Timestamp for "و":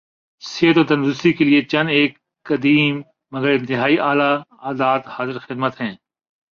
0.77-0.83